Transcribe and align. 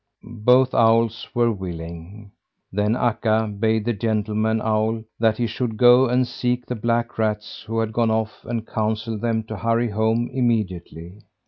Both 0.23 0.73
owls 0.73 1.27
were 1.35 1.51
willing. 1.51 2.31
Then 2.71 2.95
Akka 2.95 3.45
bade 3.59 3.85
the 3.85 3.93
gentleman 3.93 4.59
owl 4.59 5.03
that 5.19 5.37
he 5.37 5.45
should 5.45 5.77
go 5.77 6.07
and 6.07 6.27
seek 6.27 6.65
the 6.65 6.73
black 6.73 7.19
rats 7.19 7.61
who 7.67 7.77
had 7.77 7.93
gone 7.93 8.09
off, 8.09 8.43
and 8.45 8.65
counsel 8.65 9.19
them 9.19 9.43
to 9.43 9.55
hurry 9.55 9.89
home 9.91 10.27
immediately. 10.33 11.19